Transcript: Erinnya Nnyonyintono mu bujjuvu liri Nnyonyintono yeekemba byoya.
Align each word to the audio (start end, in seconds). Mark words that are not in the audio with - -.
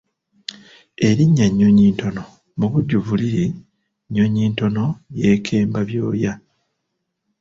Erinnya 1.07 1.45
Nnyonyintono 1.49 2.23
mu 2.59 2.65
bujjuvu 2.71 3.11
liri 3.21 3.45
Nnyonyintono 4.07 4.83
yeekemba 5.19 5.79
byoya. 5.89 6.33